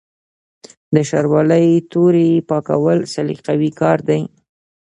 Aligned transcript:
د 0.95 0.97
شاروالۍ 1.09 1.67
تورې 1.91 2.29
پاکول 2.49 2.99
سلیقوي 3.13 3.71
کار 3.79 3.97
دی. 4.09 4.21